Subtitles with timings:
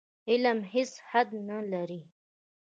[0.29, 2.01] علم هېڅ حد نه لري.